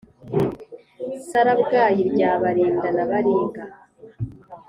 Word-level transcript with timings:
sarabwayi 1.29 2.01
rya 2.11 2.31
barinda 2.41 2.87
na 2.95 3.03
baringa 3.09 3.63